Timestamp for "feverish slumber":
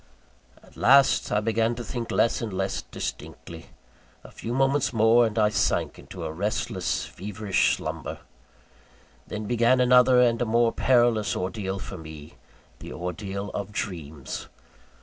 7.05-8.17